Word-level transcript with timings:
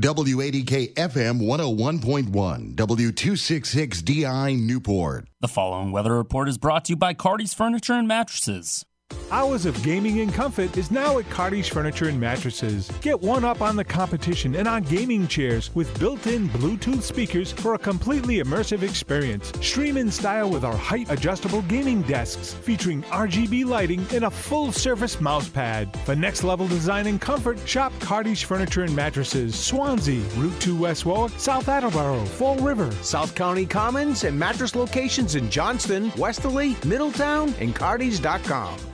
WADK 0.00 0.94
FM 0.94 1.42
101.1, 1.42 2.74
W266DI 2.74 4.58
Newport. 4.58 5.28
The 5.40 5.48
following 5.48 5.92
weather 5.92 6.16
report 6.16 6.48
is 6.48 6.56
brought 6.56 6.86
to 6.86 6.92
you 6.92 6.96
by 6.96 7.12
Cardi's 7.12 7.52
Furniture 7.52 7.92
and 7.92 8.08
Mattresses. 8.08 8.86
Hours 9.32 9.64
of 9.64 9.80
gaming 9.84 10.18
and 10.20 10.34
comfort 10.34 10.76
is 10.76 10.90
now 10.90 11.18
at 11.18 11.30
Cardi's 11.30 11.68
Furniture 11.68 12.08
and 12.08 12.18
Mattresses. 12.18 12.90
Get 13.00 13.20
one 13.20 13.44
up 13.44 13.60
on 13.60 13.76
the 13.76 13.84
competition 13.84 14.56
and 14.56 14.66
on 14.66 14.82
gaming 14.82 15.28
chairs 15.28 15.72
with 15.72 15.96
built-in 16.00 16.48
Bluetooth 16.48 17.02
speakers 17.02 17.52
for 17.52 17.74
a 17.74 17.78
completely 17.78 18.38
immersive 18.38 18.82
experience. 18.82 19.52
Stream 19.60 19.96
in 19.96 20.10
style 20.10 20.50
with 20.50 20.64
our 20.64 20.76
height-adjustable 20.76 21.62
gaming 21.62 22.02
desks 22.02 22.54
featuring 22.54 23.02
RGB 23.04 23.64
lighting 23.64 24.04
and 24.12 24.24
a 24.24 24.30
full-service 24.30 25.20
mouse 25.20 25.48
pad. 25.48 25.96
For 26.04 26.16
next-level 26.16 26.66
design 26.66 27.06
and 27.06 27.20
comfort, 27.20 27.60
shop 27.68 27.92
Cardi's 28.00 28.42
Furniture 28.42 28.82
and 28.82 28.96
Mattresses, 28.96 29.54
Swansea, 29.56 30.24
Route 30.38 30.60
2 30.60 30.76
West 30.76 31.06
Warwick, 31.06 31.38
South 31.38 31.68
Attleboro, 31.68 32.24
Fall 32.24 32.56
River, 32.56 32.90
South 33.02 33.36
County 33.36 33.64
Commons, 33.64 34.24
and 34.24 34.36
mattress 34.36 34.74
locations 34.74 35.36
in 35.36 35.48
Johnston, 35.50 36.12
Westerly, 36.16 36.76
Middletown, 36.84 37.54
and 37.60 37.76
Cardis.com. 37.76 38.89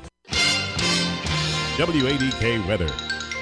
WADK 1.76 2.66
weather. 2.66 2.88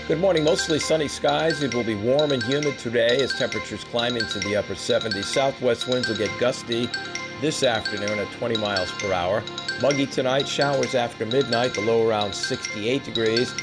Good 0.09 0.19
morning. 0.19 0.43
Mostly 0.43 0.81
sunny 0.81 1.07
skies. 1.07 1.63
It 1.63 1.73
will 1.73 1.85
be 1.85 1.95
warm 1.95 2.33
and 2.33 2.43
humid 2.43 2.77
today 2.79 3.21
as 3.21 3.33
temperatures 3.39 3.85
climb 3.85 4.17
into 4.17 4.41
the 4.41 4.57
upper 4.57 4.75
70s. 4.75 5.23
Southwest 5.23 5.87
winds 5.87 6.09
will 6.09 6.17
get 6.17 6.37
gusty 6.41 6.89
this 7.41 7.63
afternoon 7.63 8.19
at 8.19 8.29
20 8.33 8.57
miles 8.57 8.91
per 8.91 9.13
hour. 9.13 9.45
Muggy 9.81 10.07
tonight. 10.07 10.49
Showers 10.49 10.97
after 10.97 11.25
midnight. 11.25 11.75
The 11.75 11.83
low 11.83 12.09
around 12.09 12.35
68 12.35 13.05
degrees. 13.05 13.55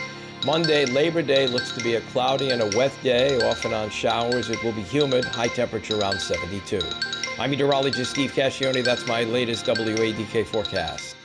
Monday, 0.45 0.85
Labor 0.85 1.21
Day, 1.21 1.47
looks 1.47 1.73
to 1.73 1.83
be 1.83 1.95
a 1.95 2.01
cloudy 2.13 2.51
and 2.51 2.61
a 2.61 2.77
wet 2.77 2.93
day, 3.03 3.41
often 3.41 3.73
on 3.73 3.89
showers. 3.89 4.49
It 4.49 4.63
will 4.63 4.71
be 4.71 4.83
humid, 4.83 5.25
high 5.25 5.49
temperature 5.49 5.99
around 5.99 6.21
72. 6.21 6.79
I'm 7.37 7.51
meteorologist 7.51 8.11
Steve 8.11 8.31
Cascione. 8.31 8.85
That's 8.85 9.05
my 9.05 9.25
latest 9.25 9.65
WADK 9.65 10.47
forecast. 10.47 11.17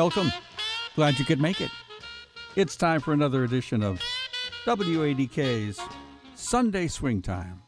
Welcome. 0.00 0.32
Glad 0.96 1.18
you 1.18 1.26
could 1.26 1.42
make 1.42 1.60
it. 1.60 1.70
It's 2.56 2.74
time 2.74 3.02
for 3.02 3.12
another 3.12 3.44
edition 3.44 3.82
of 3.82 4.00
WADK's 4.64 5.78
Sunday 6.34 6.88
Swing 6.88 7.20
Time. 7.20 7.60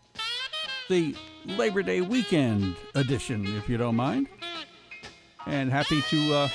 The 0.89 1.15
Labor 1.45 1.83
Day 1.83 2.01
weekend 2.01 2.77
edition, 2.95 3.45
if 3.59 3.69
you 3.69 3.77
don't 3.77 3.97
mind. 3.97 4.29
And 5.47 5.71
happy 5.71 6.01
to 6.01 6.35
uh, 6.35 6.49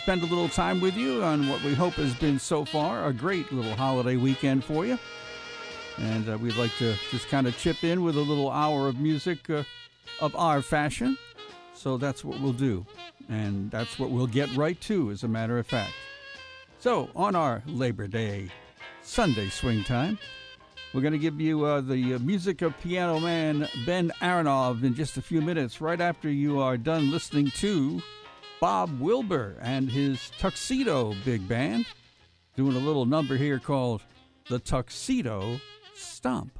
spend 0.00 0.22
a 0.22 0.26
little 0.26 0.48
time 0.48 0.80
with 0.80 0.96
you 0.96 1.24
on 1.24 1.48
what 1.48 1.60
we 1.64 1.74
hope 1.74 1.94
has 1.94 2.14
been 2.14 2.38
so 2.38 2.64
far 2.64 3.08
a 3.08 3.12
great 3.12 3.50
little 3.50 3.74
holiday 3.74 4.14
weekend 4.14 4.62
for 4.62 4.86
you. 4.86 4.96
And 5.98 6.28
uh, 6.28 6.38
we'd 6.38 6.54
like 6.54 6.76
to 6.78 6.94
just 7.10 7.26
kind 7.26 7.48
of 7.48 7.58
chip 7.58 7.82
in 7.82 8.04
with 8.04 8.14
a 8.14 8.20
little 8.20 8.48
hour 8.48 8.86
of 8.86 9.00
music 9.00 9.50
uh, 9.50 9.64
of 10.20 10.36
our 10.36 10.62
fashion. 10.62 11.18
So 11.74 11.96
that's 11.96 12.24
what 12.24 12.38
we'll 12.40 12.52
do. 12.52 12.86
And 13.28 13.70
that's 13.70 13.98
what 13.98 14.10
we'll 14.10 14.26
get 14.26 14.54
right 14.56 14.80
to, 14.82 15.10
as 15.10 15.24
a 15.24 15.28
matter 15.28 15.58
of 15.58 15.66
fact. 15.66 15.92
So, 16.78 17.10
on 17.16 17.34
our 17.34 17.62
Labor 17.66 18.06
Day 18.06 18.50
Sunday 19.02 19.48
swing 19.48 19.82
time, 19.82 20.18
we're 20.92 21.00
going 21.00 21.12
to 21.12 21.18
give 21.18 21.40
you 21.40 21.64
uh, 21.64 21.80
the 21.80 22.14
uh, 22.14 22.18
music 22.20 22.62
of 22.62 22.78
piano 22.80 23.18
man 23.18 23.68
Ben 23.84 24.12
Aronov 24.20 24.84
in 24.84 24.94
just 24.94 25.16
a 25.16 25.22
few 25.22 25.40
minutes, 25.40 25.80
right 25.80 26.00
after 26.00 26.30
you 26.30 26.60
are 26.60 26.76
done 26.76 27.10
listening 27.10 27.50
to 27.56 28.00
Bob 28.60 29.00
Wilber 29.00 29.56
and 29.60 29.90
his 29.90 30.30
Tuxedo 30.38 31.14
Big 31.24 31.46
Band, 31.48 31.86
doing 32.56 32.76
a 32.76 32.80
little 32.80 33.04
number 33.04 33.36
here 33.36 33.58
called 33.58 34.02
the 34.48 34.58
Tuxedo 34.58 35.60
Stomp. 35.94 36.58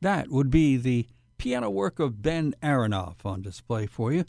That 0.00 0.28
would 0.28 0.50
be 0.50 0.76
the 0.76 1.06
piano 1.38 1.70
work 1.70 1.98
of 1.98 2.22
Ben 2.22 2.54
Aronov 2.62 3.24
on 3.24 3.42
display 3.42 3.86
for 3.86 4.12
you. 4.12 4.24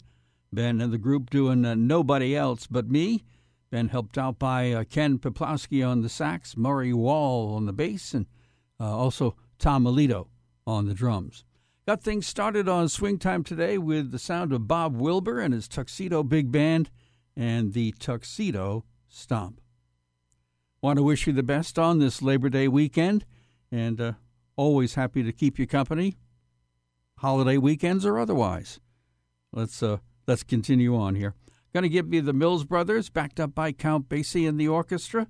Ben 0.52 0.80
and 0.80 0.92
the 0.92 0.98
group 0.98 1.30
doing 1.30 1.64
uh, 1.64 1.74
Nobody 1.74 2.36
Else 2.36 2.66
But 2.66 2.88
Me. 2.88 3.24
Ben 3.70 3.88
helped 3.88 4.16
out 4.16 4.38
by 4.38 4.72
uh, 4.72 4.84
Ken 4.84 5.18
Peplowski 5.18 5.86
on 5.86 6.00
the 6.00 6.08
sax, 6.08 6.56
Murray 6.56 6.92
Wall 6.92 7.54
on 7.54 7.66
the 7.66 7.72
bass, 7.72 8.14
and 8.14 8.26
uh, 8.80 8.96
also 8.96 9.36
Tom 9.58 9.82
Melito 9.82 10.28
on 10.66 10.86
the 10.86 10.94
drums. 10.94 11.44
Got 11.86 12.02
things 12.02 12.26
started 12.26 12.68
on 12.68 12.88
Swing 12.88 13.18
Time 13.18 13.44
today 13.44 13.76
with 13.78 14.10
the 14.10 14.18
sound 14.18 14.52
of 14.52 14.68
Bob 14.68 14.96
Wilber 14.96 15.40
and 15.40 15.52
his 15.52 15.68
Tuxedo 15.68 16.22
Big 16.22 16.50
Band 16.50 16.90
and 17.36 17.72
the 17.72 17.92
Tuxedo 17.98 18.84
Stomp. 19.08 19.60
Want 20.80 20.96
to 20.96 21.02
wish 21.02 21.26
you 21.26 21.32
the 21.32 21.42
best 21.42 21.78
on 21.78 21.98
this 21.98 22.22
Labor 22.22 22.48
Day 22.48 22.68
weekend, 22.68 23.24
and 23.70 24.00
uh, 24.00 24.12
always 24.58 24.94
happy 24.94 25.22
to 25.22 25.32
keep 25.32 25.58
you 25.58 25.66
company, 25.66 26.18
holiday 27.18 27.56
weekends 27.56 28.04
or 28.04 28.18
otherwise. 28.18 28.80
Let's 29.52 29.82
uh, 29.82 29.98
let's 30.26 30.42
continue 30.42 30.94
on 30.94 31.14
here. 31.14 31.34
Going 31.72 31.84
to 31.84 31.88
give 31.88 32.12
you 32.12 32.20
the 32.20 32.32
Mills 32.32 32.64
Brothers, 32.64 33.08
backed 33.08 33.38
up 33.38 33.54
by 33.54 33.72
Count 33.72 34.08
Basie 34.08 34.48
and 34.48 34.60
the 34.60 34.68
orchestra, 34.68 35.28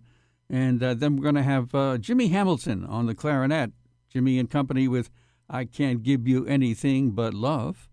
and 0.48 0.82
uh, 0.82 0.94
then 0.94 1.16
we're 1.16 1.22
going 1.22 1.34
to 1.34 1.42
have 1.42 1.74
uh, 1.74 1.98
Jimmy 1.98 2.28
Hamilton 2.28 2.84
on 2.84 3.06
the 3.06 3.14
clarinet. 3.14 3.72
Jimmy 4.08 4.38
and 4.38 4.48
company 4.48 4.88
with 4.88 5.10
"I 5.48 5.66
Can't 5.66 6.02
Give 6.02 6.26
You 6.26 6.46
Anything 6.46 7.10
But 7.10 7.34
Love," 7.34 7.90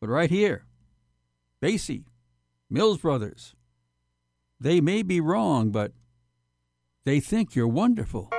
but 0.00 0.08
right 0.08 0.30
here, 0.30 0.66
Basie, 1.60 2.04
Mills 2.70 2.98
Brothers. 2.98 3.54
They 4.60 4.80
may 4.80 5.02
be 5.02 5.20
wrong, 5.20 5.70
but 5.70 5.92
they 7.04 7.18
think 7.20 7.54
you're 7.54 7.68
wonderful. 7.68 8.30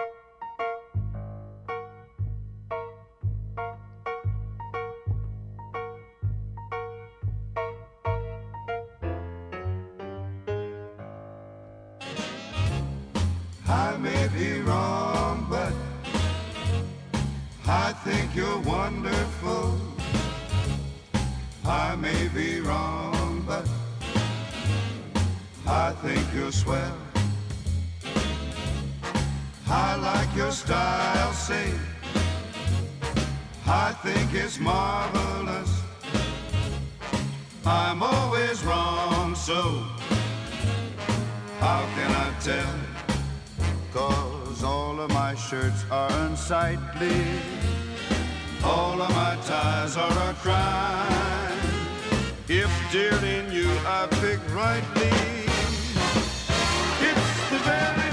So 39.48 39.82
how 41.62 41.82
can 41.96 42.12
I 42.12 42.30
tell? 42.42 42.76
Cause 43.94 44.62
all 44.62 45.00
of 45.00 45.10
my 45.12 45.36
shirts 45.36 45.86
are 45.90 46.12
unsightly. 46.26 47.22
All 48.62 49.02
of 49.02 49.10
my 49.12 49.38
ties 49.46 49.96
are 49.96 50.18
a 50.32 50.34
crime. 50.44 51.60
If 52.50 52.72
dear 52.92 53.16
in 53.36 53.50
you 53.54 53.70
I 53.86 54.08
pick 54.20 54.42
rightly, 54.54 55.16
it's 57.10 57.32
the 57.52 57.60
very 57.70 58.07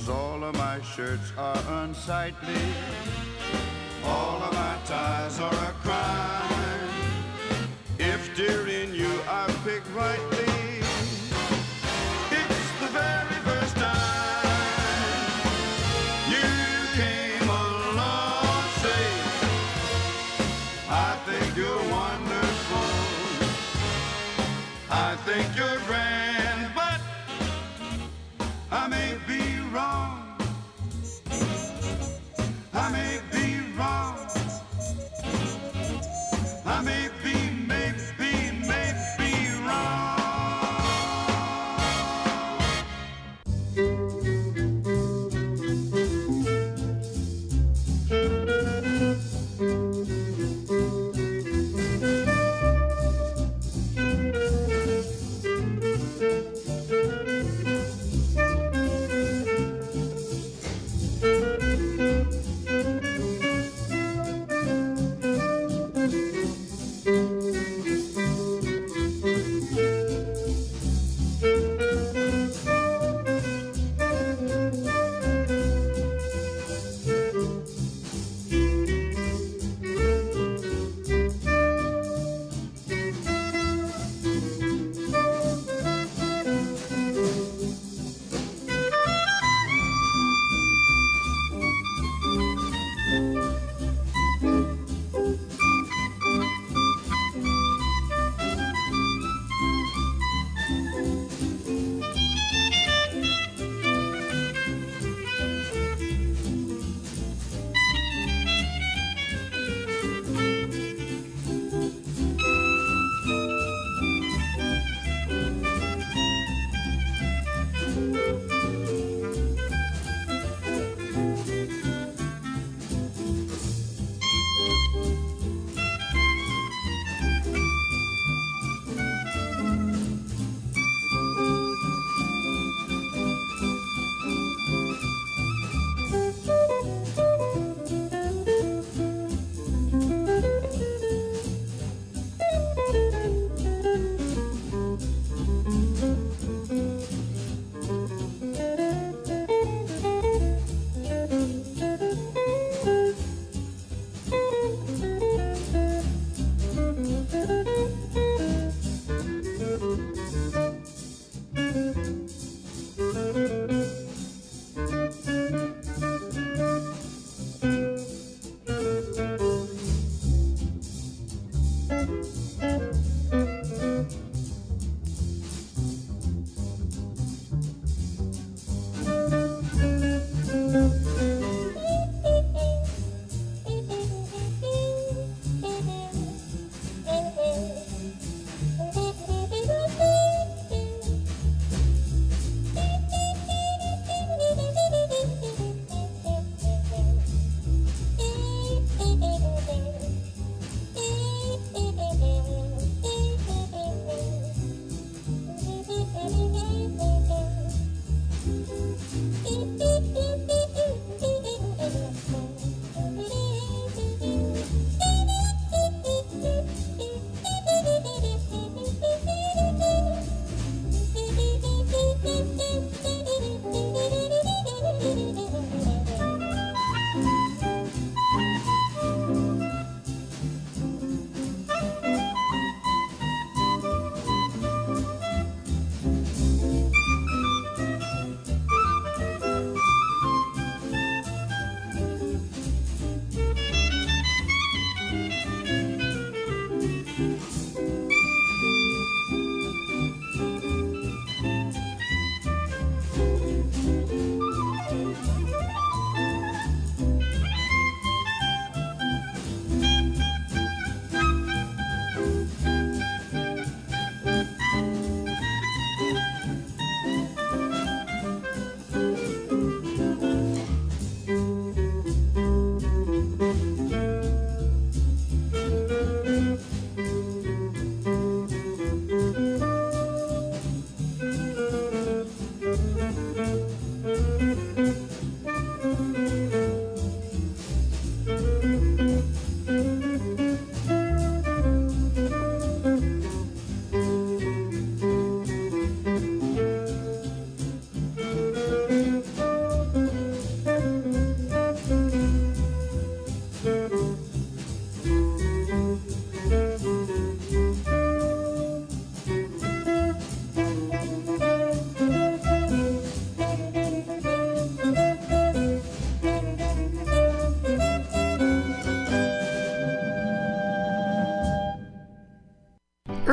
cause 0.00 0.08
all 0.08 0.44
of 0.44 0.54
my 0.56 0.80
shirts 0.82 1.32
are 1.36 1.62
unsightly. 1.82 2.54
All 4.04 4.42
of 4.42 4.52
my 4.54 4.76
ties 4.84 5.38
are 5.40 5.52
a 5.52 5.72
crime. 5.82 6.88
If 7.98 8.34
dear 8.36 8.66
in 8.66 8.94
you 8.94 9.10
I 9.28 9.46
pick 9.64 9.82
rightly, 9.94 10.29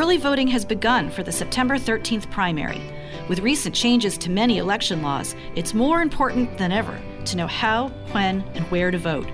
Early 0.08 0.16
voting 0.16 0.48
has 0.48 0.64
begun 0.64 1.10
for 1.10 1.22
the 1.22 1.34
September 1.34 1.76
13th 1.76 2.32
primary. 2.32 2.82
With 3.28 3.40
recent 3.40 3.76
changes 3.76 4.18
to 4.20 4.32
many 4.32 4.58
election 4.58 5.02
laws, 5.02 5.36
it's 5.54 5.74
more 5.74 6.02
important 6.02 6.58
than 6.58 6.72
ever 6.72 6.98
to 7.26 7.36
know 7.36 7.46
how, 7.46 7.90
when, 8.14 8.42
and 8.56 8.64
where 8.72 8.90
to 8.90 8.98
vote. 8.98 9.28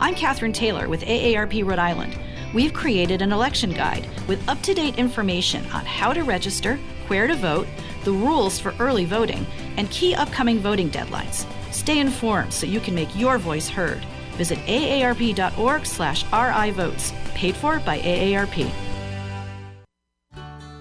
I'm 0.00 0.14
Katherine 0.14 0.52
Taylor 0.52 0.86
with 0.86 1.00
AARP 1.00 1.64
Rhode 1.64 1.78
Island. 1.78 2.14
We've 2.52 2.74
created 2.74 3.22
an 3.22 3.32
election 3.32 3.72
guide 3.72 4.06
with 4.28 4.46
up 4.50 4.60
to 4.64 4.74
date 4.74 4.98
information 4.98 5.64
on 5.70 5.86
how 5.86 6.12
to 6.12 6.24
register, 6.24 6.76
where 7.06 7.26
to 7.26 7.34
vote, 7.34 7.66
the 8.04 8.12
rules 8.12 8.58
for 8.58 8.74
early 8.78 9.06
voting, 9.06 9.46
and 9.78 9.90
key 9.90 10.14
upcoming 10.14 10.58
voting 10.58 10.90
deadlines. 10.90 11.46
Stay 11.72 12.00
informed 12.00 12.52
so 12.52 12.66
you 12.66 12.80
can 12.80 12.94
make 12.94 13.16
your 13.16 13.38
voice 13.38 13.70
heard. 13.70 14.04
Visit 14.32 14.58
aarp.org 14.66 15.86
slash 15.86 16.30
rivotes, 16.30 17.14
paid 17.34 17.56
for 17.56 17.80
by 17.80 17.98
AARP. 18.00 18.87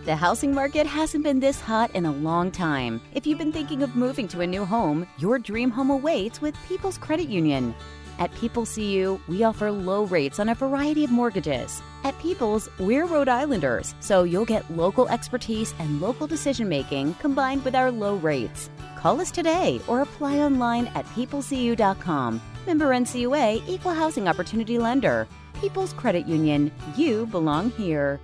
The 0.07 0.15
housing 0.15 0.53
market 0.53 0.87
hasn't 0.87 1.25
been 1.25 1.41
this 1.41 1.59
hot 1.59 1.93
in 1.93 2.05
a 2.05 2.13
long 2.13 2.49
time. 2.49 3.01
If 3.13 3.27
you've 3.27 3.37
been 3.37 3.51
thinking 3.51 3.83
of 3.83 3.97
moving 3.97 4.25
to 4.29 4.39
a 4.39 4.47
new 4.47 4.63
home, 4.63 5.05
your 5.17 5.37
dream 5.37 5.69
home 5.69 5.89
awaits 5.89 6.41
with 6.41 6.55
People's 6.65 6.97
Credit 6.97 7.27
Union. 7.27 7.75
At 8.17 8.33
People's 8.35 8.73
CU, 8.73 9.19
we 9.27 9.43
offer 9.43 9.69
low 9.69 10.05
rates 10.05 10.39
on 10.39 10.47
a 10.47 10.55
variety 10.55 11.03
of 11.03 11.11
mortgages. 11.11 11.81
At 12.05 12.17
People's, 12.19 12.69
we're 12.79 13.05
Rhode 13.05 13.27
Islanders, 13.27 13.95
so 13.99 14.23
you'll 14.23 14.45
get 14.45 14.71
local 14.71 15.09
expertise 15.09 15.73
and 15.77 15.99
local 15.99 16.25
decision 16.25 16.69
making 16.69 17.15
combined 17.15 17.65
with 17.65 17.75
our 17.75 17.91
low 17.91 18.15
rates. 18.15 18.69
Call 18.95 19.19
us 19.19 19.29
today 19.29 19.81
or 19.89 19.99
apply 19.99 20.37
online 20.37 20.87
at 20.95 21.05
peoplescu.com. 21.07 22.41
Member 22.65 22.91
NCUA 22.91 23.61
Equal 23.67 23.93
Housing 23.93 24.29
Opportunity 24.29 24.77
Lender. 24.77 25.27
People's 25.59 25.91
Credit 25.91 26.25
Union. 26.25 26.71
You 26.95 27.25
belong 27.25 27.71
here. 27.71 28.21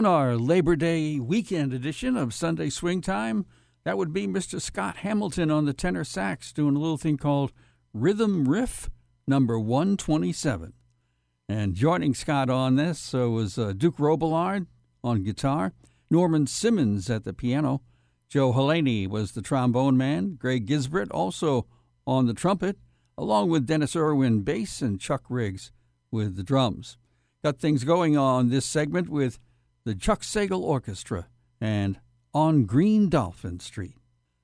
On 0.00 0.06
our 0.06 0.36
Labor 0.36 0.76
Day 0.76 1.20
weekend 1.20 1.74
edition 1.74 2.16
of 2.16 2.32
Sunday 2.32 2.70
Swing 2.70 3.02
Time, 3.02 3.44
that 3.84 3.98
would 3.98 4.14
be 4.14 4.26
Mr. 4.26 4.58
Scott 4.58 4.96
Hamilton 4.96 5.50
on 5.50 5.66
the 5.66 5.74
tenor 5.74 6.04
sax 6.04 6.54
doing 6.54 6.74
a 6.74 6.78
little 6.78 6.96
thing 6.96 7.18
called 7.18 7.52
Rhythm 7.92 8.48
Riff 8.48 8.88
number 9.26 9.60
127. 9.60 10.72
And 11.50 11.74
joining 11.74 12.14
Scott 12.14 12.48
on 12.48 12.76
this 12.76 13.14
uh, 13.14 13.28
was 13.28 13.58
uh, 13.58 13.74
Duke 13.76 13.98
Robillard 13.98 14.68
on 15.04 15.22
guitar, 15.22 15.74
Norman 16.10 16.46
Simmons 16.46 17.10
at 17.10 17.24
the 17.24 17.34
piano, 17.34 17.82
Joel 18.26 18.54
Helleny 18.54 19.06
was 19.06 19.32
the 19.32 19.42
trombone 19.42 19.98
man, 19.98 20.36
Greg 20.36 20.66
Gisbert 20.66 21.08
also 21.10 21.66
on 22.06 22.24
the 22.24 22.32
trumpet, 22.32 22.78
along 23.18 23.50
with 23.50 23.66
Dennis 23.66 23.94
Irwin 23.94 24.44
bass 24.44 24.80
and 24.80 24.98
Chuck 24.98 25.24
Riggs 25.28 25.72
with 26.10 26.36
the 26.36 26.42
drums. 26.42 26.96
Got 27.44 27.58
things 27.58 27.84
going 27.84 28.16
on 28.16 28.48
this 28.48 28.64
segment 28.64 29.10
with 29.10 29.38
the 29.90 29.96
Chuck 29.96 30.20
Sagal 30.20 30.60
Orchestra, 30.60 31.26
and 31.60 31.98
On 32.32 32.64
Green 32.64 33.08
Dolphin 33.08 33.58
Street. 33.58 33.96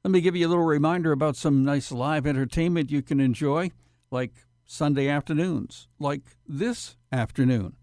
Let 0.02 0.10
me 0.10 0.20
give 0.20 0.34
you 0.34 0.44
a 0.44 0.50
little 0.50 0.64
reminder 0.64 1.12
about 1.12 1.36
some 1.36 1.64
nice 1.64 1.92
live 1.92 2.26
entertainment 2.26 2.90
you 2.90 3.00
can 3.00 3.20
enjoy, 3.20 3.70
like 4.10 4.32
Sunday 4.64 5.08
afternoons, 5.08 5.86
like 6.00 6.22
this 6.48 6.96
afternoon. 7.12 7.76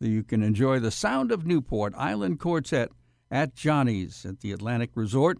You 0.00 0.24
can 0.24 0.42
enjoy 0.42 0.80
the 0.80 0.90
sound 0.90 1.30
of 1.30 1.46
Newport 1.46 1.94
Island 1.96 2.40
Quartet 2.40 2.90
at 3.30 3.54
Johnny's 3.54 4.26
at 4.26 4.40
the 4.40 4.50
Atlantic 4.50 4.90
Resort. 4.96 5.38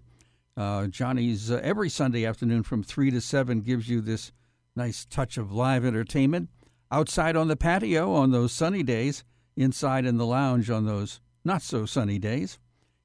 Uh, 0.56 0.86
Johnny's 0.86 1.50
uh, 1.50 1.58
every 1.64 1.90
Sunday 1.90 2.24
afternoon 2.24 2.62
from 2.62 2.84
3 2.84 3.10
to 3.10 3.20
7 3.20 3.62
gives 3.62 3.88
you 3.88 4.00
this 4.00 4.30
nice 4.76 5.04
touch 5.04 5.36
of 5.36 5.50
live 5.50 5.84
entertainment. 5.84 6.48
Outside 6.92 7.34
on 7.34 7.48
the 7.48 7.56
patio 7.56 8.14
on 8.14 8.30
those 8.30 8.52
sunny 8.52 8.84
days, 8.84 9.24
inside 9.56 10.06
in 10.06 10.16
the 10.16 10.26
lounge 10.26 10.70
on 10.70 10.86
those 10.86 11.18
not 11.46 11.62
so 11.62 11.86
sunny 11.86 12.18
days. 12.18 12.58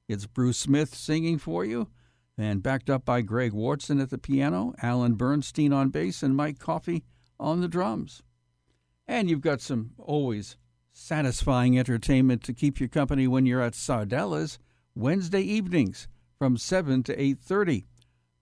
It's 0.08 0.26
Bruce 0.26 0.58
Smith 0.58 0.94
singing 0.94 1.38
for 1.38 1.64
you, 1.64 1.88
and 2.36 2.62
backed 2.62 2.90
up 2.90 3.04
by 3.04 3.22
Greg 3.22 3.52
Watson 3.52 4.00
at 4.00 4.10
the 4.10 4.18
piano, 4.18 4.74
Alan 4.82 5.14
Bernstein 5.14 5.72
on 5.72 5.90
bass, 5.90 6.22
and 6.24 6.36
Mike 6.36 6.58
Coffey 6.58 7.04
on 7.38 7.60
the 7.60 7.68
drums. 7.68 8.22
And 9.06 9.30
you've 9.30 9.40
got 9.40 9.60
some 9.60 9.92
always 9.96 10.56
satisfying 10.92 11.78
entertainment 11.78 12.42
to 12.42 12.52
keep 12.52 12.80
you 12.80 12.88
company 12.88 13.28
when 13.28 13.46
you're 13.46 13.62
at 13.62 13.74
Sardella's 13.74 14.58
Wednesday 14.94 15.40
evenings 15.40 16.08
from 16.36 16.56
7 16.56 17.04
to 17.04 17.16
8.30. 17.16 17.84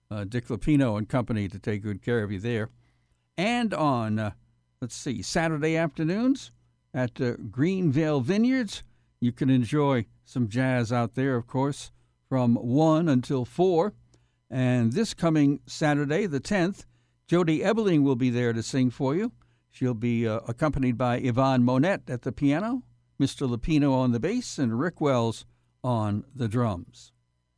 Uh, 0.09 0.23
Dick 0.25 0.47
Lupino 0.47 0.97
and 0.97 1.07
company 1.07 1.47
to 1.47 1.59
take 1.59 1.83
good 1.83 2.01
care 2.01 2.23
of 2.23 2.31
you 2.31 2.39
there. 2.39 2.69
And 3.37 3.73
on, 3.73 4.17
uh, 4.19 4.31
let's 4.81 4.95
see, 4.95 5.21
Saturday 5.21 5.77
afternoons 5.77 6.51
at 6.93 7.21
uh, 7.21 7.35
Greenvale 7.49 8.21
Vineyards, 8.21 8.83
you 9.21 9.31
can 9.31 9.49
enjoy 9.49 10.07
some 10.25 10.49
jazz 10.49 10.91
out 10.91 11.13
there, 11.13 11.35
of 11.35 11.47
course, 11.47 11.91
from 12.27 12.55
1 12.55 13.07
until 13.07 13.45
4. 13.45 13.93
And 14.49 14.91
this 14.91 15.13
coming 15.13 15.61
Saturday, 15.65 16.25
the 16.25 16.41
10th, 16.41 16.85
Jody 17.27 17.59
Ebeling 17.59 18.01
will 18.03 18.17
be 18.17 18.31
there 18.31 18.51
to 18.51 18.63
sing 18.63 18.89
for 18.89 19.15
you. 19.15 19.31
She'll 19.69 19.93
be 19.93 20.27
uh, 20.27 20.39
accompanied 20.47 20.97
by 20.97 21.17
Yvonne 21.17 21.63
Monette 21.63 22.09
at 22.09 22.23
the 22.23 22.33
piano, 22.33 22.83
Mr. 23.21 23.47
Lupino 23.47 23.93
on 23.93 24.11
the 24.11 24.19
bass, 24.19 24.57
and 24.57 24.77
Rick 24.77 24.99
Wells 24.99 25.45
on 25.83 26.25
the 26.35 26.49
drums. 26.49 27.13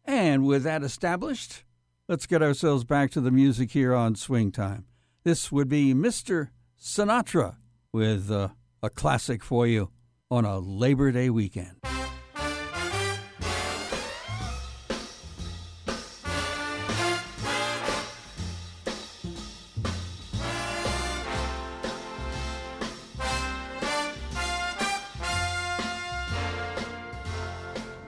And 0.06 0.46
with 0.46 0.64
that 0.64 0.84
established, 0.84 1.64
let's 2.08 2.28
get 2.28 2.44
ourselves 2.44 2.84
back 2.84 3.10
to 3.12 3.22
the 3.22 3.32
music 3.32 3.72
here 3.72 3.96
on 3.96 4.16
Swing 4.16 4.52
Time. 4.52 4.86
This 5.24 5.52
would 5.52 5.70
be 5.70 5.94
Mr. 5.94 6.50
Sinatra 6.80 7.56
with 7.94 8.30
uh, 8.30 8.50
a 8.84 8.90
classic 8.90 9.44
for 9.44 9.66
you 9.66 9.90
on 10.34 10.46
a 10.46 10.58
Labor 10.58 11.12
Day 11.12 11.30
weekend. 11.30 11.76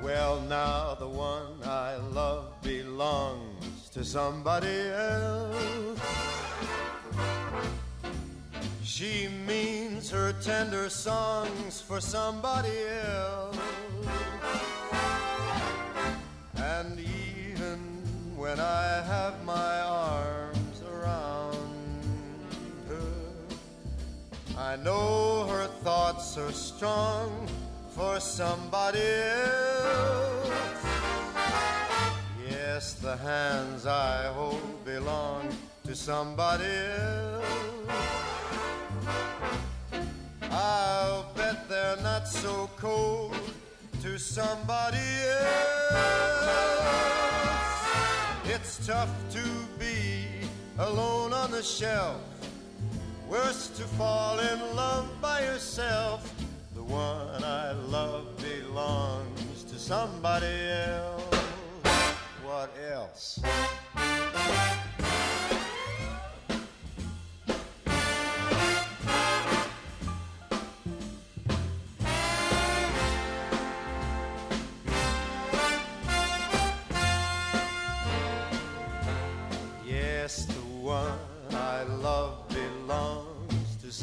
Well, 0.01 0.41
now 0.49 0.95
the 0.95 1.07
one 1.07 1.61
I 1.63 1.97
love 2.11 2.59
belongs 2.63 3.89
to 3.89 4.03
somebody 4.03 4.89
else. 4.89 5.94
She 8.97 9.27
means 9.45 10.09
her 10.09 10.31
tender 10.41 10.89
songs 10.89 11.81
for 11.81 11.99
somebody 11.99 12.77
else. 13.03 13.57
And 16.55 16.97
even 16.97 17.77
when 18.37 18.57
I 18.57 19.03
have 19.05 19.43
my 19.43 19.81
arms 19.81 20.81
around 20.89 21.57
her, 22.87 24.57
I 24.57 24.77
know 24.77 25.45
her 25.49 25.67
thoughts 25.83 26.37
are 26.37 26.53
strong 26.53 27.49
for 27.89 28.21
somebody 28.21 29.03
else. 29.03 30.85
Yes, 32.49 32.93
the 32.93 33.17
hands 33.17 33.85
I 33.85 34.27
hold 34.27 34.85
belong 34.85 35.49
to 35.83 35.93
somebody 35.93 36.63
else. 36.63 37.74
I'll 40.57 41.25
bet 41.35 41.67
they're 41.67 41.97
not 41.97 42.29
so 42.29 42.69
cold 42.77 43.35
to 44.01 44.17
somebody 44.17 44.97
else. 45.29 46.55
It's 48.45 48.87
tough 48.87 49.09
to 49.31 49.43
be 49.77 50.23
alone 50.77 51.33
on 51.33 51.51
the 51.51 51.61
shelf. 51.61 52.21
Worse 53.27 53.67
to 53.77 53.83
fall 53.83 54.39
in 54.39 54.75
love 54.77 55.09
by 55.19 55.41
yourself. 55.41 56.33
The 56.73 56.83
one 56.83 57.43
I 57.43 57.73
love 57.73 58.25
belongs 58.37 59.63
to 59.65 59.77
somebody 59.77 60.69
else. 60.69 61.35
What 62.45 62.71
else? 62.93 63.41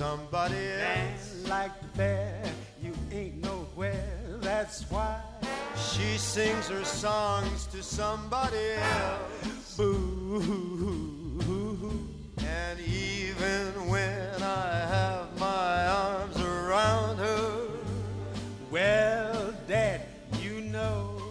Somebody 0.03 0.57
else. 0.81 1.47
like 1.49 1.71
the 1.81 1.87
bear, 1.99 2.43
you 2.83 2.93
ain't 3.13 3.37
nowhere. 3.51 4.05
That's 4.41 4.83
why 4.91 5.21
She 5.77 6.19
sings 6.19 6.67
her 6.69 6.85
songs 6.85 7.67
to 7.67 7.83
somebody 7.85 8.65
else. 8.95 9.77
boo. 9.77 10.43
And 12.59 12.81
even 12.81 13.69
when 13.93 14.43
I 14.43 14.71
have 14.97 15.27
my 15.39 15.87
arms 15.87 16.37
around 16.41 17.19
her, 17.19 17.69
Well, 18.73 19.55
Dad, 19.69 20.01
you 20.41 20.55
know 20.63 21.31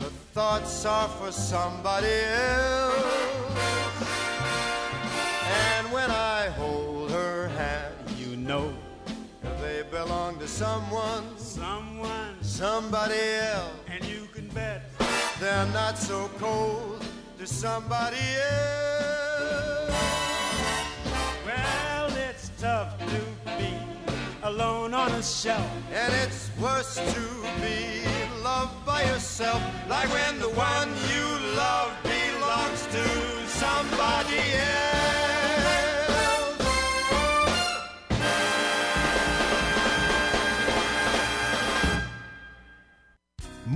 the 0.00 0.10
thoughts 0.34 0.84
are 0.84 1.08
for 1.20 1.30
somebody 1.30 2.08
else. 2.08 2.89
Someone, 10.50 11.24
someone, 11.38 12.34
somebody 12.42 13.14
else. 13.54 13.72
and 13.88 14.04
you 14.04 14.26
can 14.34 14.48
bet 14.48 14.82
They're 15.38 15.72
not 15.72 15.96
so 15.96 16.28
cold 16.38 17.02
to 17.38 17.46
somebody 17.46 18.26
else. 18.50 19.94
Well, 21.46 22.10
it's 22.28 22.50
tough 22.60 22.98
to 22.98 23.22
be 23.58 23.72
alone 24.42 24.92
on 24.92 25.10
a 25.12 25.22
shelf. 25.22 25.70
And 25.92 26.12
it's 26.24 26.50
worse 26.60 26.96
to 26.96 27.24
be 27.64 28.04
loved 28.42 28.84
by 28.84 29.04
yourself, 29.04 29.62
like 29.88 30.08
when 30.12 30.38
the 30.40 30.50
one 30.50 30.88
you 31.12 31.26
love 31.56 31.90
belongs 32.02 32.82
to 32.96 33.04
somebody 33.48 34.42
else. 34.54 34.99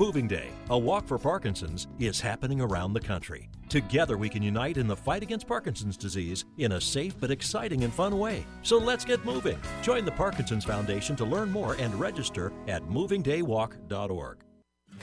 Moving 0.05 0.29
Day, 0.29 0.51
a 0.69 0.77
walk 0.77 1.09
for 1.09 1.17
Parkinson's, 1.17 1.87
is 1.99 2.21
happening 2.21 2.61
around 2.61 2.93
the 2.93 3.01
country. 3.01 3.49
Together 3.71 4.19
we 4.19 4.29
can 4.29 4.43
unite 4.43 4.77
in 4.77 4.87
the 4.87 4.95
fight 4.95 5.23
against 5.23 5.49
Parkinson's 5.49 5.97
disease 5.97 6.45
in 6.59 6.73
a 6.73 6.81
safe 6.81 7.19
but 7.19 7.31
exciting 7.31 7.85
and 7.85 7.91
fun 7.91 8.19
way. 8.19 8.45
So 8.63 8.77
let's 8.77 9.07
get 9.07 9.25
moving. 9.25 9.59
Join 9.81 10.05
the 10.05 10.13
Parkinson's 10.13 10.67
Foundation 10.67 11.17
to 11.17 11.25
learn 11.25 11.51
more 11.51 11.75
and 11.79 11.95
register 11.95 12.53
at 12.69 12.83
movingdaywalk.org. 12.83 14.37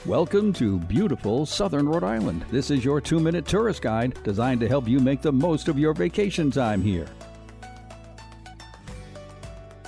Welcome 0.06 0.52
to 0.52 0.78
beautiful 0.78 1.46
southern 1.46 1.88
Rhode 1.88 2.04
Island. 2.04 2.44
This 2.52 2.70
is 2.70 2.84
your 2.84 3.00
two 3.00 3.18
minute 3.18 3.44
tourist 3.44 3.82
guide 3.82 4.22
designed 4.22 4.60
to 4.60 4.68
help 4.68 4.86
you 4.86 5.00
make 5.00 5.20
the 5.20 5.32
most 5.32 5.66
of 5.66 5.80
your 5.80 5.94
vacation 5.94 6.48
time 6.48 6.80
here. 6.80 7.08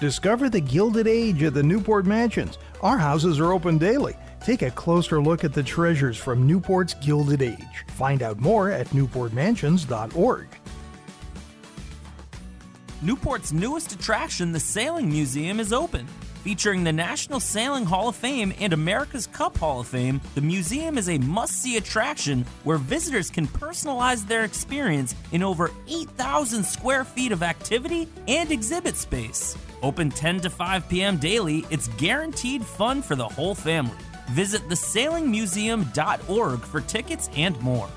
Discover 0.00 0.50
the 0.50 0.60
Gilded 0.60 1.06
Age 1.06 1.44
of 1.44 1.54
the 1.54 1.62
Newport 1.62 2.04
Mansions. 2.04 2.58
Our 2.82 2.98
houses 2.98 3.38
are 3.38 3.52
open 3.52 3.78
daily. 3.78 4.16
Take 4.44 4.60
a 4.60 4.70
closer 4.70 5.22
look 5.22 5.42
at 5.42 5.54
the 5.54 5.62
treasures 5.62 6.18
from 6.18 6.46
Newport's 6.46 6.92
Gilded 6.92 7.40
Age. 7.40 7.86
Find 7.88 8.22
out 8.22 8.38
more 8.38 8.70
at 8.70 8.88
newportmansions.org. 8.88 10.46
Newport's 13.00 13.54
newest 13.54 13.92
attraction, 13.92 14.52
the 14.52 14.60
Sailing 14.60 15.08
Museum, 15.08 15.60
is 15.60 15.72
open. 15.72 16.06
Featuring 16.42 16.84
the 16.84 16.92
National 16.92 17.40
Sailing 17.40 17.86
Hall 17.86 18.10
of 18.10 18.16
Fame 18.16 18.52
and 18.60 18.74
America's 18.74 19.26
Cup 19.26 19.56
Hall 19.56 19.80
of 19.80 19.86
Fame, 19.86 20.20
the 20.34 20.42
museum 20.42 20.98
is 20.98 21.08
a 21.08 21.16
must 21.16 21.62
see 21.62 21.78
attraction 21.78 22.44
where 22.64 22.76
visitors 22.76 23.30
can 23.30 23.46
personalize 23.46 24.28
their 24.28 24.44
experience 24.44 25.14
in 25.32 25.42
over 25.42 25.70
8,000 25.88 26.62
square 26.64 27.04
feet 27.04 27.32
of 27.32 27.42
activity 27.42 28.10
and 28.28 28.52
exhibit 28.52 28.96
space. 28.96 29.56
Open 29.82 30.10
10 30.10 30.40
to 30.40 30.50
5 30.50 30.86
p.m. 30.90 31.16
daily, 31.16 31.64
it's 31.70 31.88
guaranteed 31.96 32.62
fun 32.62 33.00
for 33.00 33.16
the 33.16 33.26
whole 33.26 33.54
family. 33.54 33.96
Visit 34.30 34.68
thesailingmuseum.org 34.68 36.60
for 36.60 36.80
tickets 36.80 37.30
and 37.36 37.60
more. 37.60 37.88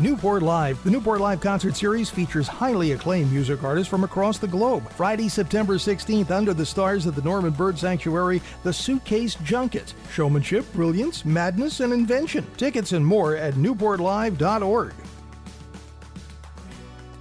Newport 0.00 0.42
Live. 0.42 0.82
The 0.84 0.92
Newport 0.92 1.20
Live 1.20 1.40
concert 1.40 1.76
series 1.76 2.08
features 2.08 2.46
highly 2.46 2.92
acclaimed 2.92 3.32
music 3.32 3.64
artists 3.64 3.90
from 3.90 4.04
across 4.04 4.38
the 4.38 4.46
globe. 4.46 4.88
Friday, 4.92 5.28
September 5.28 5.74
16th, 5.74 6.30
under 6.30 6.54
the 6.54 6.64
stars 6.64 7.06
at 7.08 7.16
the 7.16 7.22
Norman 7.22 7.52
Bird 7.52 7.76
Sanctuary, 7.76 8.40
The 8.62 8.72
Suitcase 8.72 9.34
Junket. 9.36 9.94
Showmanship, 10.12 10.72
brilliance, 10.72 11.24
madness, 11.24 11.80
and 11.80 11.92
invention. 11.92 12.46
Tickets 12.56 12.92
and 12.92 13.04
more 13.04 13.34
at 13.34 13.54
newportlive.org. 13.54 14.94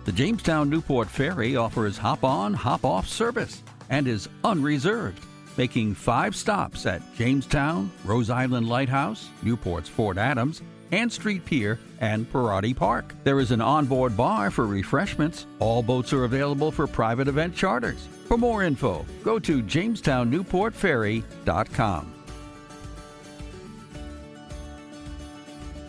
The 0.05 0.11
Jamestown 0.11 0.69
Newport 0.69 1.09
Ferry 1.09 1.55
offers 1.55 1.97
hop 1.97 2.23
on, 2.23 2.53
hop 2.53 2.85
off 2.85 3.07
service 3.07 3.63
and 3.89 4.07
is 4.07 4.29
unreserved, 4.43 5.25
making 5.58 5.95
five 5.95 6.36
stops 6.36 6.86
at 6.86 7.01
Jamestown, 7.16 7.91
Rose 8.05 8.30
Island 8.30 8.70
Lighthouse, 8.70 9.30
Newport's 9.43 9.89
Fort 9.89 10.18
Adams, 10.18 10.62
Ann 10.91 11.10
Street 11.10 11.43
Pier, 11.45 11.80
and 11.99 12.32
Perrotti 12.32 12.76
Park. 12.76 13.16
There 13.24 13.39
is 13.39 13.49
an 13.51 13.62
onboard 13.62 14.16
bar 14.16 14.51
for 14.51 14.68
refreshments. 14.68 15.47
All 15.60 15.82
boats 15.84 16.14
are 16.14 16.24
available 16.26 16.72
for 16.72 16.86
private 16.88 17.28
event 17.28 17.55
charters. 17.55 18.08
For 18.28 18.38
more 18.38 18.64
info, 18.64 19.05
go 19.24 19.39
to 19.39 19.64
jamestownnewportferry.com. 19.64 22.14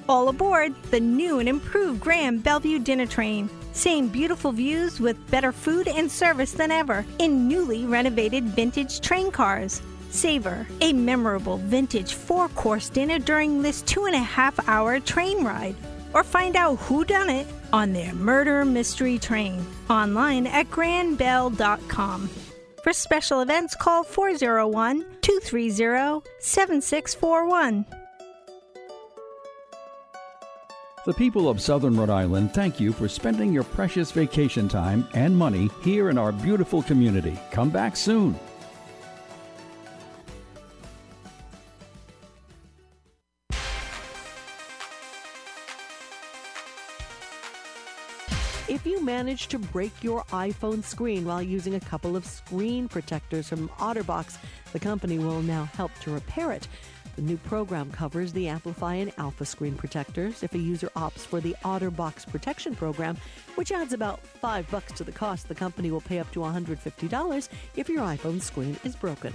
All 0.09 0.31
aboard 0.31 0.75
the 0.91 1.01
new 1.01 1.39
and 1.39 1.49
improved 1.49 2.01
Grand 2.01 2.43
Belle 2.43 2.61
Vue 2.61 2.79
Dinner 2.79 3.07
Train. 3.07 3.51
Same 3.79 4.09
beautiful 4.09 4.51
views 4.51 4.99
with 4.99 5.31
better 5.31 5.53
food 5.53 5.87
and 5.87 6.11
service 6.11 6.51
than 6.51 6.73
ever 6.73 7.07
in 7.21 7.47
newly 7.47 7.87
renovated 7.87 8.43
vintage 8.43 9.01
train 9.01 9.31
cars. 9.31 9.81
Savor 10.11 10.67
a 10.81 10.93
memorable 10.93 11.59
vintage 11.59 12.15
four 12.15 12.49
course 12.49 12.89
dinner 12.89 13.21
during 13.21 13.63
this 13.63 13.83
two 13.83 14.07
and 14.07 14.17
a 14.17 14.19
half 14.19 14.59
hour 14.69 14.99
train 14.99 15.45
ride. 15.45 15.77
Or 16.13 16.25
find 16.25 16.57
out 16.57 16.81
who 16.81 17.05
done 17.05 17.31
it 17.31 17.47
on 17.73 17.93
their 17.93 18.13
murder 18.15 18.65
mystery 18.65 19.17
train 19.17 19.65
online 19.89 20.49
at 20.49 20.69
grandbell.com. 20.71 22.29
For 22.83 22.93
special 22.93 23.43
events, 23.43 23.77
call 23.77 24.03
401 24.03 25.05
230 25.21 26.29
7641. 26.41 27.87
The 31.09 31.15
people 31.15 31.49
of 31.49 31.59
Southern 31.59 31.97
Rhode 31.97 32.11
Island 32.11 32.53
thank 32.53 32.79
you 32.79 32.93
for 32.93 33.09
spending 33.09 33.51
your 33.51 33.65
precious 33.65 34.13
vacation 34.13 34.69
time 34.69 35.09
and 35.15 35.35
money 35.35 35.71
here 35.83 36.11
in 36.11 36.19
our 36.19 36.33
beautiful 36.33 36.83
community. 36.83 37.35
Come 37.51 37.71
back 37.71 37.97
soon. 37.97 38.39
If 48.69 48.85
you 48.85 49.03
manage 49.03 49.49
to 49.49 49.59
break 49.59 50.05
your 50.05 50.25
iPhone 50.25 50.85
screen 50.85 51.25
while 51.25 51.43
using 51.43 51.77
a 51.77 51.81
couple 51.81 52.17
of 52.17 52.27
screen 52.27 52.87
protectors 52.87 53.49
from 53.49 53.71
OtterBox, 53.79 54.37
the 54.75 54.79
company 54.79 55.19
will 55.19 55.41
now 55.41 55.65
help 55.73 55.91
to 56.01 56.11
repair 56.11 56.53
it. 56.53 56.69
The 57.19 57.25
new 57.25 57.37
program 57.37 57.91
covers 57.91 58.33
the 58.33 58.47
Amplify 58.47 58.95
and 58.95 59.13
Alpha 59.19 59.45
screen 59.45 59.75
protectors. 59.75 60.45
If 60.45 60.55
a 60.55 60.59
user 60.59 60.89
opts 60.95 61.27
for 61.27 61.41
the 61.41 61.57
OtterBox 61.65 62.29
protection 62.29 62.77
program, 62.77 63.17
which 63.57 63.73
adds 63.73 63.93
about 63.93 64.21
5 64.21 64.71
bucks 64.71 64.93
to 64.93 65.03
the 65.03 65.11
cost, 65.11 65.49
the 65.49 65.55
company 65.57 65.91
will 65.91 66.01
pay 66.01 66.21
up 66.21 66.31
to 66.31 66.39
$150 66.39 67.49
if 67.75 67.89
your 67.89 68.03
iPhone 68.03 68.41
screen 68.41 68.77
is 68.85 68.95
broken. 68.95 69.35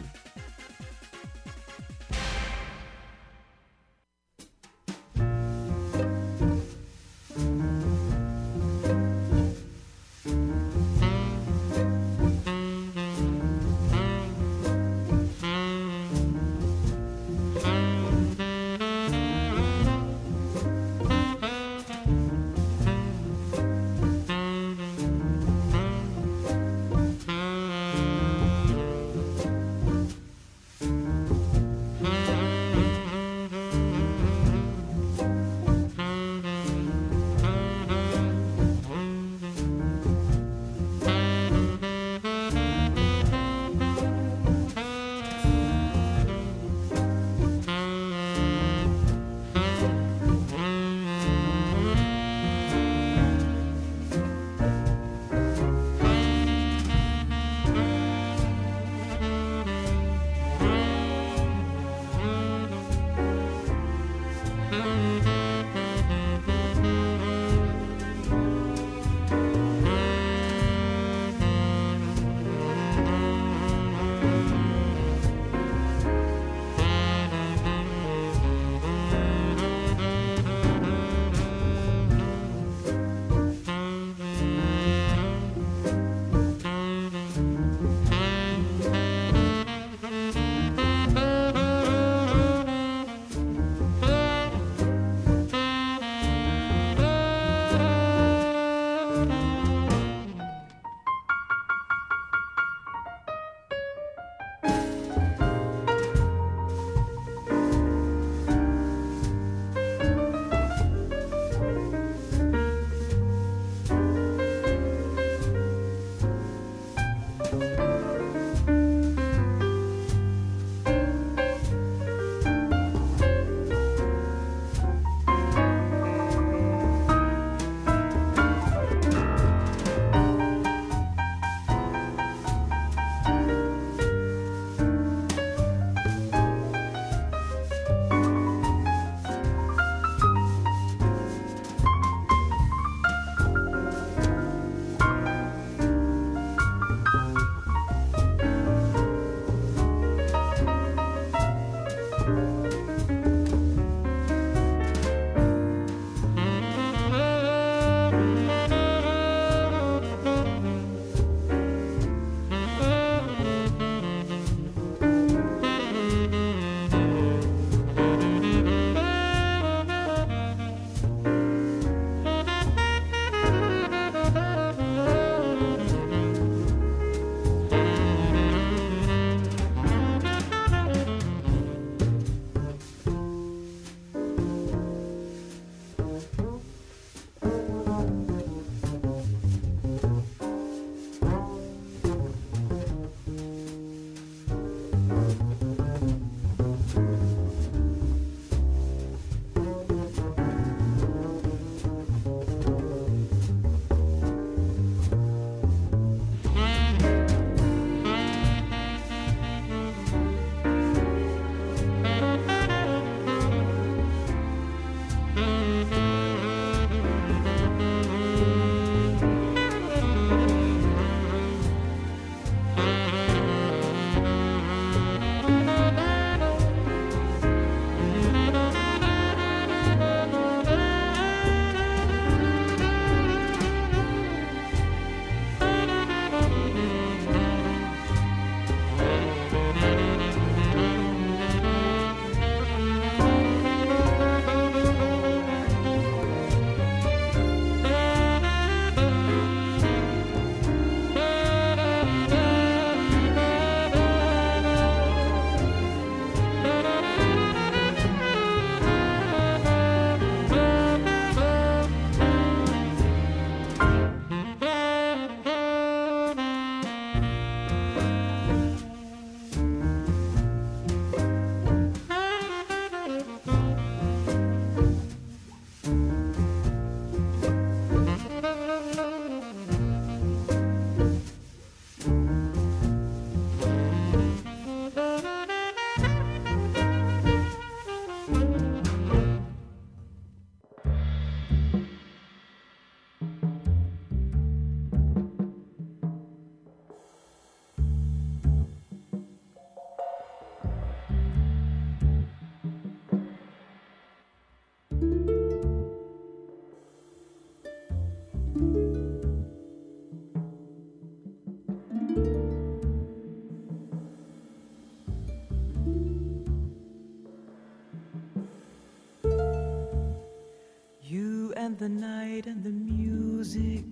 And 321.73 321.79
the 321.79 321.89
night 321.89 322.45
and 322.45 322.63
the 322.63 322.69
music. 322.69 323.85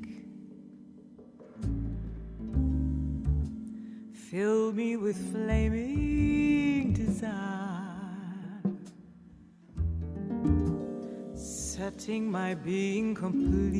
Fill 4.13 4.71
me 4.71 4.97
with 4.97 5.17
flaming 5.31 6.93
desire, 6.93 7.31
setting 11.33 12.29
my 12.29 12.53
being 12.53 13.15
completely 13.15 13.71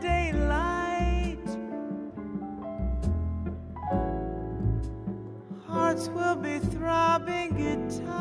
daylight. 0.00 1.48
Hearts 5.66 6.08
will 6.08 6.36
be 6.36 6.58
throbbing 6.58 7.54
guitars. 7.56 8.12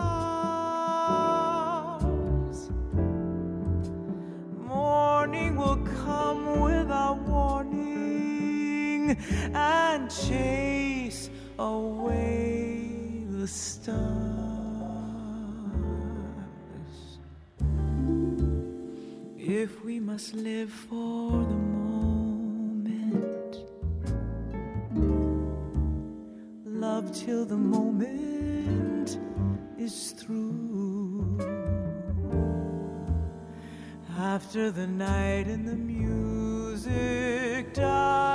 Morning 4.67 5.55
will 5.55 5.77
come 6.03 6.61
without 6.61 7.19
warning 7.21 9.17
and 9.53 10.09
chase 10.09 11.29
away 11.59 13.25
the 13.27 13.47
stars. 13.47 14.01
If 19.37 19.83
we 19.83 19.99
must 19.99 20.33
live 20.33 20.69
for 20.69 21.43
the 21.43 21.60
till 27.13 27.45
the 27.45 27.57
moment 27.57 29.17
is 29.77 30.11
through. 30.11 31.37
After 34.17 34.71
the 34.71 34.87
night 34.87 35.47
and 35.47 35.67
the 35.67 35.75
music 35.75 37.73
die, 37.73 38.30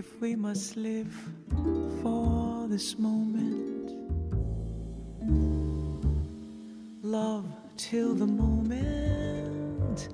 If 0.00 0.18
we 0.18 0.34
must 0.34 0.78
live 0.78 1.14
for 2.00 2.66
this 2.70 2.98
moment 2.98 3.90
love 7.02 7.44
till 7.76 8.14
the 8.14 8.26
moment 8.26 10.08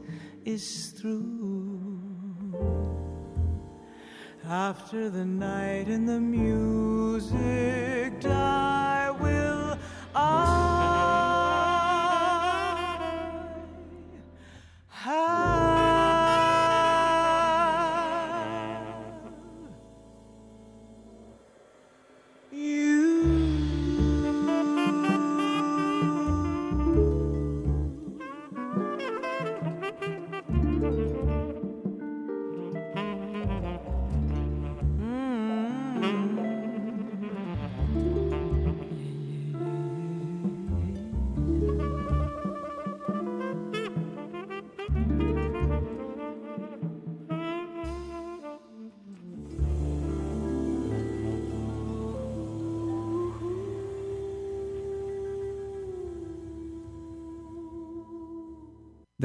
is 0.45 0.89
through. 0.89 2.01
After 4.45 5.09
the 5.09 5.24
night 5.24 5.87
and 5.87 6.09
the 6.09 6.18
music 6.18 7.30
die, 8.20 9.05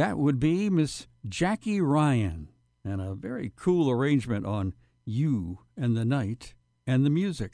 That 0.02 0.18
would 0.18 0.40
be 0.40 0.68
Miss 0.68 1.06
Jackie 1.30 1.80
Ryan, 1.80 2.50
and 2.84 3.00
a 3.00 3.14
very 3.14 3.54
cool 3.56 3.88
arrangement 3.88 4.48
on 4.48 4.74
You 5.06 5.60
and 5.78 5.96
the 5.96 6.06
Night 6.06 6.56
and 6.88 7.06
the 7.06 7.12
Music. 7.12 7.52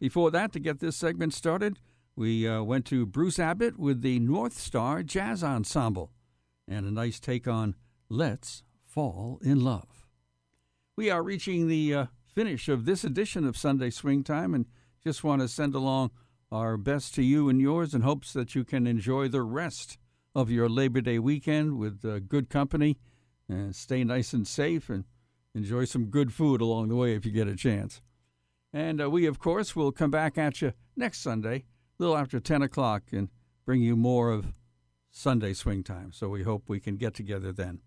Before 0.00 0.30
that, 0.30 0.54
to 0.54 0.58
get 0.58 0.80
this 0.80 0.96
segment 0.96 1.34
started, 1.34 1.80
we 2.16 2.48
uh, 2.48 2.62
went 2.62 2.86
to 2.86 3.04
Bruce 3.04 3.38
Abbott 3.38 3.78
with 3.78 4.00
the 4.00 4.20
North 4.20 4.54
Star 4.54 5.02
Jazz 5.02 5.44
Ensemble 5.44 6.12
and 6.66 6.86
a 6.86 6.90
nice 6.90 7.20
take 7.20 7.46
on 7.46 7.74
Let's 8.08 8.62
Fall 8.80 9.38
in 9.44 9.62
Love. 9.62 10.06
We 10.96 11.10
are 11.10 11.22
reaching 11.22 11.68
the 11.68 11.94
uh, 11.94 12.06
finish 12.34 12.70
of 12.70 12.86
this 12.86 13.04
edition 13.04 13.44
of 13.44 13.58
Sunday 13.58 13.90
Swing 13.90 14.24
Time 14.24 14.54
and 14.54 14.64
just 15.02 15.22
want 15.22 15.42
to 15.42 15.48
send 15.48 15.74
along 15.74 16.10
our 16.50 16.78
best 16.78 17.14
to 17.16 17.22
you 17.22 17.50
and 17.50 17.60
yours 17.60 17.92
in 17.92 18.00
hopes 18.00 18.32
that 18.32 18.54
you 18.54 18.64
can 18.64 18.86
enjoy 18.86 19.28
the 19.28 19.42
rest 19.42 19.98
of 20.34 20.50
your 20.50 20.68
Labor 20.68 21.00
Day 21.00 21.18
weekend 21.18 21.78
with 21.78 22.04
uh, 22.04 22.18
good 22.18 22.50
company 22.50 22.98
and 23.48 23.74
stay 23.74 24.04
nice 24.04 24.32
and 24.32 24.46
safe 24.46 24.88
and 24.88 25.04
enjoy 25.54 25.84
some 25.84 26.06
good 26.06 26.32
food 26.32 26.60
along 26.60 26.88
the 26.88 26.96
way 26.96 27.14
if 27.14 27.24
you 27.24 27.32
get 27.32 27.46
a 27.48 27.54
chance. 27.54 28.00
And 28.72 29.00
uh, 29.00 29.08
we, 29.08 29.26
of 29.26 29.38
course, 29.38 29.76
will 29.76 29.92
come 29.92 30.10
back 30.10 30.36
at 30.36 30.60
you 30.60 30.72
next 30.96 31.20
Sunday, 31.20 31.56
a 31.56 31.62
little 32.02 32.16
after 32.16 32.40
10 32.40 32.62
o'clock, 32.62 33.04
and 33.12 33.28
bring 33.64 33.80
you 33.80 33.94
more 33.94 34.30
of 34.32 34.54
Sunday 35.10 35.52
swing 35.52 35.84
time. 35.84 36.12
So 36.12 36.28
we 36.28 36.42
hope 36.42 36.64
we 36.68 36.80
can 36.80 36.96
get 36.96 37.14
together 37.14 37.52
then. 37.52 37.80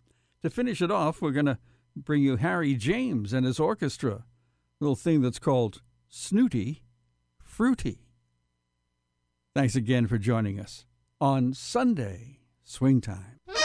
To 0.43 0.49
finish 0.49 0.81
it 0.81 0.91
off, 0.91 1.21
we're 1.21 1.31
going 1.31 1.47
to 1.47 1.57
bring 1.95 2.23
you 2.23 2.37
Harry 2.37 2.75
James 2.75 3.33
and 3.33 3.45
his 3.45 3.59
orchestra, 3.59 4.13
a 4.13 4.23
little 4.79 4.95
thing 4.95 5.21
that's 5.21 5.39
called 5.39 5.81
Snooty 6.07 6.83
Fruity. 7.43 8.07
Thanks 9.53 9.75
again 9.75 10.07
for 10.07 10.17
joining 10.17 10.59
us 10.59 10.85
on 11.19 11.53
Sunday 11.53 12.36
Swing 12.70 12.99
Time. 12.99 13.56